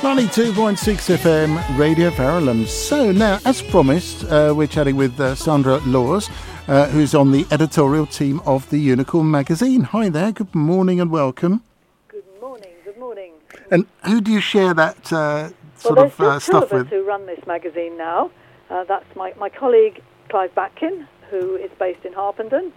[0.00, 2.68] 92.6 FM Radio Verulam.
[2.68, 6.30] So now, as promised, uh, we're chatting with uh, Sandra Laws,
[6.68, 9.82] uh, who's on the editorial team of the Unicorn magazine.
[9.82, 11.64] Hi there, good morning and welcome.
[12.06, 13.32] Good morning, good morning.
[13.72, 16.72] And who do you share that uh, sort well, of uh, still two stuff of
[16.72, 16.88] us with?
[16.90, 18.30] who run this magazine now.
[18.70, 22.72] Uh, that's my, my colleague Clive Batkin, who is based in Harpenden,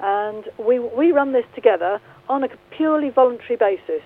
[0.00, 4.02] and we, we run this together on a purely voluntary basis.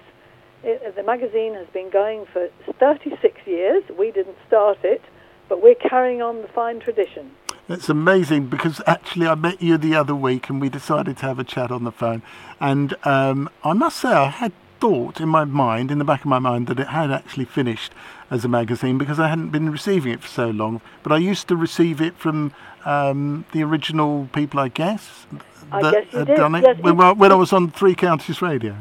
[0.63, 3.83] It, the magazine has been going for 36 years.
[3.99, 5.03] We didn't start it,
[5.49, 7.33] but we're carrying on the fine tradition.
[7.69, 11.39] It's amazing because actually I met you the other week and we decided to have
[11.39, 12.23] a chat on the phone.
[12.59, 16.27] And um, I must say, I had thought in my mind, in the back of
[16.27, 17.93] my mind, that it had actually finished
[18.31, 20.81] as a magazine because I hadn't been receiving it for so long.
[21.03, 22.53] But I used to receive it from
[22.85, 25.27] um, the original people, I guess,
[25.71, 26.37] I that guess you had did.
[26.37, 28.77] done it Yes, when, it- when I was on Three Counties Radio.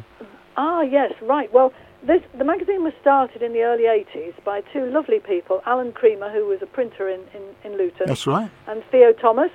[0.61, 1.51] Ah, yes, right.
[1.53, 1.71] Well,
[2.05, 6.29] this, the magazine was started in the early 80s by two lovely people, Alan Creamer,
[6.29, 8.51] who was a printer in, in, in Luton, That's right.
[8.67, 9.51] and Theo Thomas.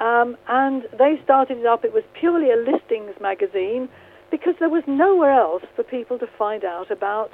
[0.00, 1.84] Um, and they started it up.
[1.84, 3.90] It was purely a listings magazine
[4.30, 7.30] because there was nowhere else for people to find out about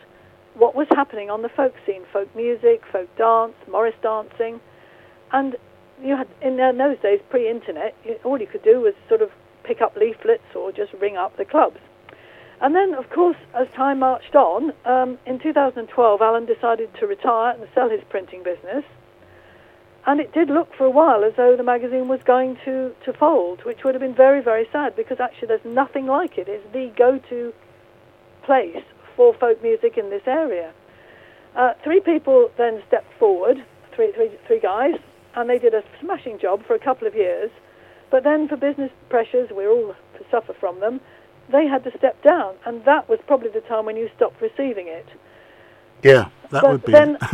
[0.55, 4.61] what was happening on the folk scene folk music, folk dance, Morris dancing.
[5.31, 5.55] And
[6.03, 9.31] you had, in those days, pre internet, all you could do was sort of
[9.63, 11.79] pick up leaflets or just ring up the clubs.
[12.61, 17.55] And then, of course, as time marched on, um, in 2012, Alan decided to retire
[17.55, 18.85] and sell his printing business.
[20.07, 23.13] And it did look for a while as though the magazine was going to, to
[23.13, 26.49] fold, which would have been very, very sad because actually there's nothing like it.
[26.49, 27.53] It's the go to
[28.43, 28.83] place
[29.17, 30.73] for folk music in this area.
[31.57, 34.95] Uh, three people then stepped forward, three, three, three guys,
[35.35, 37.51] and they did a smashing job for a couple of years.
[38.11, 39.95] But then, for business pressures, we all
[40.31, 41.01] suffer from them,
[41.51, 44.87] they had to step down, and that was probably the time when you stopped receiving
[44.89, 45.07] it.
[46.03, 46.93] Yeah, that but would be.
[46.93, 47.17] then.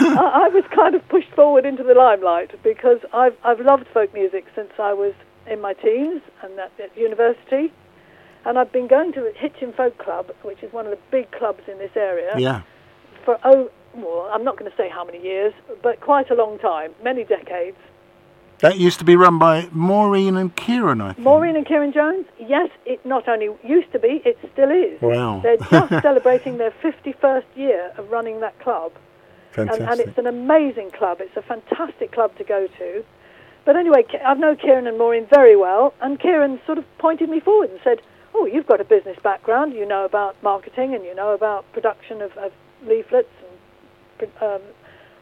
[0.00, 4.12] I, I was kind of pushed forward into the limelight because I've I've loved folk
[4.14, 5.14] music since I was
[5.46, 7.72] in my teens and at, at university,
[8.44, 11.30] and I've been going to the Hitchin Folk Club, which is one of the big
[11.30, 12.62] clubs in this area, yeah.
[13.24, 15.52] for oh well, I'm not going to say how many years,
[15.82, 17.76] but quite a long time, many decades.
[18.60, 21.24] That used to be run by Maureen and Kieran, I think.
[21.24, 25.00] Maureen and Kieran Jones, yes, it not only used to be, it still is.
[25.00, 25.40] Wow.
[25.42, 28.92] They're just celebrating their 51st year of running that club.
[29.56, 29.88] And, Fantastic.
[29.88, 31.18] and it's an amazing club.
[31.20, 33.04] It's a fantastic club to go to.
[33.64, 37.38] But anyway, I've known Kieran and Maureen very well, and Kieran sort of pointed me
[37.40, 38.00] forward and said,
[38.34, 39.74] "Oh, you've got a business background.
[39.74, 42.52] You know about marketing, and you know about production of, of
[42.86, 43.28] leaflets
[44.20, 44.62] and um,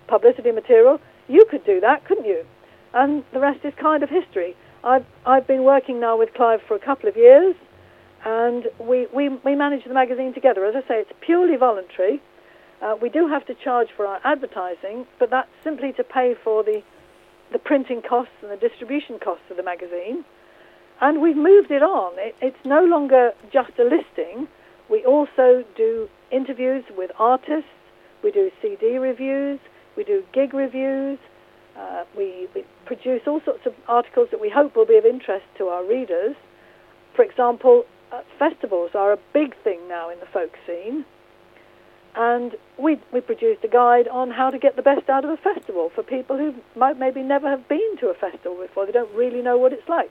[0.07, 1.01] publicity material.
[1.29, 2.45] You could do that, couldn't you?"
[2.95, 4.57] And the rest is kind of history.
[4.85, 7.57] I've I've been working now with Clive for a couple of years,
[8.25, 10.65] and we we, we manage the magazine together.
[10.65, 12.23] As I say, it's purely voluntary.
[12.83, 16.63] Uh, we do have to charge for our advertising, but that's simply to pay for
[16.63, 16.83] the,
[17.53, 20.25] the printing costs and the distribution costs of the magazine.
[21.01, 22.13] And we've moved it on.
[22.19, 24.49] It, it's no longer just a listing.
[24.91, 27.71] We also do interviews with artists.
[28.23, 29.59] We do CD reviews.
[29.97, 31.19] We do gig reviews.
[31.79, 35.45] Uh, we, we produce all sorts of articles that we hope will be of interest
[35.59, 36.35] to our readers.
[37.15, 41.05] For example, uh, festivals are a big thing now in the folk scene
[42.17, 45.37] and we we produced a guide on how to get the best out of a
[45.37, 48.87] festival for people who might maybe never have been to a festival before.
[48.87, 50.11] They don't really know what it's like.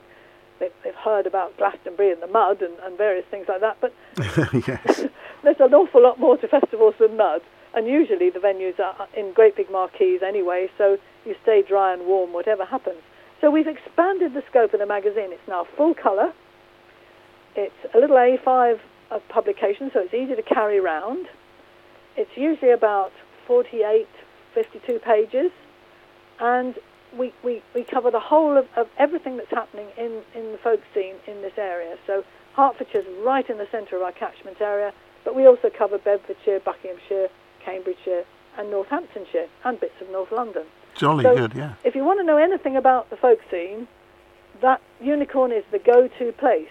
[0.60, 3.92] They've, they've heard about Glastonbury and the mud and, and various things like that, but
[5.42, 7.42] there's an awful lot more to festivals than mud.
[7.74, 10.96] And usually the venues are in great big marquees anyway, so
[11.26, 13.02] you stay dry and warm whatever happens.
[13.40, 15.32] So we've expanded the scope of the magazine.
[15.32, 16.32] It's now full colour.
[17.54, 18.78] It's a little A5
[19.10, 21.26] of publication, so it's easy to carry around.
[22.16, 23.12] It's usually about
[23.46, 24.06] 48,
[24.54, 25.50] 52 pages,
[26.40, 26.74] and
[27.16, 30.80] we, we, we cover the whole of, of everything that's happening in, in the folk
[30.94, 31.96] scene in this area.
[32.06, 32.24] So
[32.56, 34.92] Hertfordshire's right in the centre of our catchment area,
[35.24, 37.28] but we also cover Bedfordshire, Buckinghamshire,
[37.64, 38.24] Cambridgeshire,
[38.58, 40.64] and Northamptonshire, and bits of North London.
[40.98, 41.72] Jolly So- good, yeah.
[41.84, 43.88] If you want to know anything about the folk scene,
[44.62, 46.68] that Unicorn is the go-to place.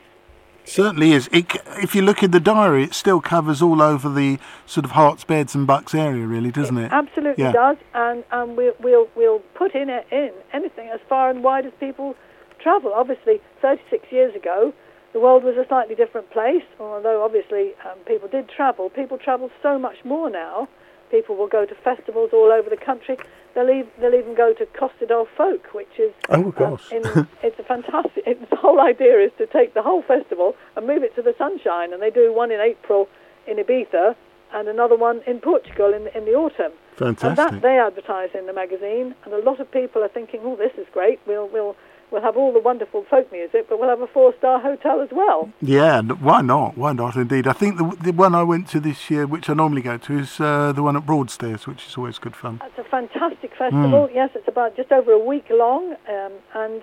[0.67, 1.29] Certainly is.
[1.31, 1.45] It,
[1.77, 5.23] if you look in the diary, it still covers all over the sort of Herts,
[5.25, 6.91] Beds, and Bucks area, really, doesn't it?
[6.91, 7.51] Absolutely Yeah.
[7.51, 11.67] does, and and we'll we'll we'll put in it in anything as far and wide
[11.67, 12.15] as people
[12.57, 12.93] travel.
[12.95, 14.73] Obviously, 36 years ago,
[15.13, 16.63] the world was a slightly different place.
[16.79, 20.67] Although obviously um, people did travel, people travel so much more now.
[21.15, 23.15] People will go to festivals all over the country.
[23.53, 23.67] They'll,
[24.01, 26.91] they'll even go to Costa del Folk, which is Oh, um, gosh.
[26.91, 27.03] in,
[27.41, 28.23] it's a fantastic.
[28.27, 31.33] It's, the whole idea is to take the whole festival and move it to the
[31.37, 33.07] sunshine, and they do one in April
[33.47, 34.13] in Ibiza,
[34.53, 36.73] and another one in Portugal in, in the autumn.
[36.97, 37.23] Fantastic.
[37.23, 40.57] And that they advertise in the magazine, and a lot of people are thinking, "Oh,
[40.57, 41.19] this is great.
[41.25, 41.77] We'll we'll
[42.11, 45.49] we'll have all the wonderful folk music, but we'll have a four-star hotel as well."
[45.61, 46.77] Yeah, why not?
[46.77, 47.15] Why not?
[47.15, 49.97] Indeed, I think the the one I went to this year, which I normally go
[49.97, 52.61] to, is uh, the one at Broadstairs, which is always good fun.
[52.65, 54.09] It's a fantastic festival.
[54.13, 56.81] Yes, it's about just over a week long, um, and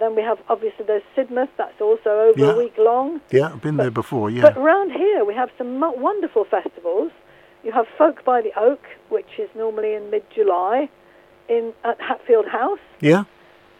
[0.00, 1.50] then we have obviously there's Sidmouth.
[1.56, 2.52] That's also over Yeah.
[2.52, 3.20] a week long.
[3.30, 4.28] Yeah, I've been there before.
[4.30, 7.12] Yeah, But around here we have some wonderful festivals.
[7.62, 10.88] You have Folk by the Oak, which is normally in mid-July,
[11.48, 13.24] in at Hatfield House, yeah,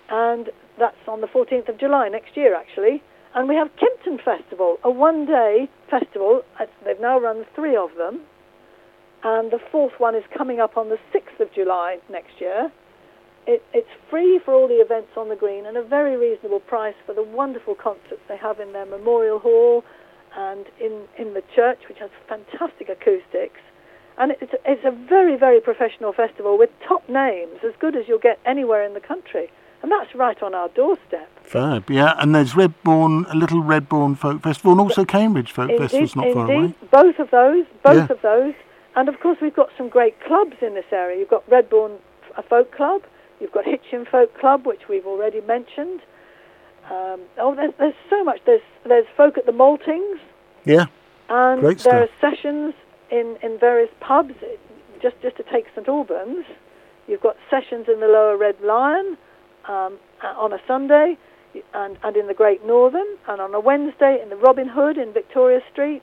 [0.08, 3.02] and that's on the 14th of July next year, actually.
[3.34, 6.42] And we have Kimpton Festival, a one-day festival.
[6.60, 8.20] Uh, They've now run three of them,
[9.24, 12.70] and the fourth one is coming up on the 6th of July next year.
[13.46, 16.94] It, it's free for all the events on the green and a very reasonable price
[17.04, 19.84] for the wonderful concerts they have in their memorial hall
[20.36, 23.60] and in, in the church, which has fantastic acoustics.
[24.16, 28.18] And it's, it's a very, very professional festival with top names, as good as you'll
[28.18, 29.50] get anywhere in the country.
[29.84, 31.28] And that's right on our doorstep.
[31.42, 31.90] fab.
[31.90, 36.32] Yeah, and there's Redbourn, a little Redbourn Folk Festival, and also Cambridge Folk Festival's not
[36.32, 36.72] far away.
[36.90, 38.14] Both of those, both Yeah.
[38.16, 38.54] of those.
[38.96, 41.18] And of course, we've got some great clubs in this area.
[41.18, 41.98] You've got Redbourn
[42.38, 43.02] a Folk Club,
[43.40, 46.00] you've got Hitchin Folk Club, which we've already mentioned.
[46.90, 48.40] Um, oh, there's, there's so much.
[48.46, 50.18] There's, there's Folk at the Maltings,
[50.64, 50.86] Yeah,
[51.28, 52.72] and Great there are sessions
[53.10, 54.32] in, in various pubs.
[55.02, 56.46] Just, just to take St Albans,
[57.06, 59.18] you've got sessions in the Lower Red Lion
[59.68, 61.16] um, uh, on a Sunday,
[61.72, 65.12] and, and in the Great Northern, and on a Wednesday in the Robin Hood in
[65.12, 66.02] Victoria Street,